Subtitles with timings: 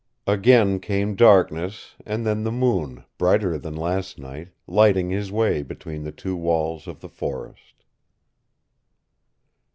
[0.25, 6.01] Again came darkness, and then the moon, brighter than last night, lighting his way between
[6.05, 7.83] the two walls of the forest.